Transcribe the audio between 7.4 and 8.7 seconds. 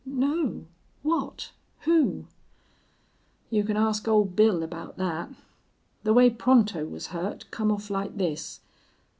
come off like this.